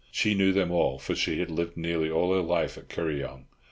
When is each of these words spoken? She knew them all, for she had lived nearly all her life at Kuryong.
She 0.11 0.33
knew 0.33 0.51
them 0.51 0.71
all, 0.71 0.97
for 0.97 1.13
she 1.13 1.37
had 1.37 1.51
lived 1.51 1.77
nearly 1.77 2.09
all 2.09 2.33
her 2.33 2.41
life 2.41 2.75
at 2.75 2.89
Kuryong. 2.89 3.45